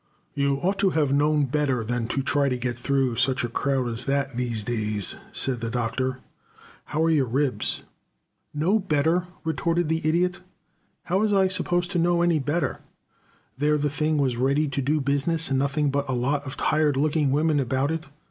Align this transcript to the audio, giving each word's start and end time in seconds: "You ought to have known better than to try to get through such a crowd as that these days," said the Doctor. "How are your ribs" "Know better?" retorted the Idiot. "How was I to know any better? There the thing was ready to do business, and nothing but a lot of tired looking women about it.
"You 0.33 0.55
ought 0.55 0.79
to 0.79 0.89
have 0.89 1.13
known 1.13 1.45
better 1.45 1.83
than 1.83 2.07
to 2.07 2.23
try 2.23 2.49
to 2.49 2.57
get 2.57 2.75
through 2.75 3.17
such 3.17 3.43
a 3.43 3.47
crowd 3.47 3.87
as 3.87 4.05
that 4.05 4.35
these 4.35 4.63
days," 4.63 5.15
said 5.31 5.61
the 5.61 5.69
Doctor. 5.69 6.21
"How 6.85 7.03
are 7.03 7.11
your 7.11 7.27
ribs" 7.27 7.83
"Know 8.65 8.79
better?" 8.79 9.27
retorted 9.43 9.89
the 9.89 10.01
Idiot. 10.03 10.41
"How 11.03 11.19
was 11.19 11.33
I 11.33 11.47
to 11.49 11.99
know 11.99 12.23
any 12.23 12.39
better? 12.39 12.79
There 13.59 13.77
the 13.77 13.91
thing 13.91 14.17
was 14.17 14.37
ready 14.37 14.67
to 14.69 14.81
do 14.81 14.99
business, 15.01 15.51
and 15.51 15.59
nothing 15.59 15.91
but 15.91 16.09
a 16.09 16.13
lot 16.13 16.47
of 16.47 16.57
tired 16.57 16.97
looking 16.97 17.29
women 17.31 17.59
about 17.59 17.91
it. 17.91 18.05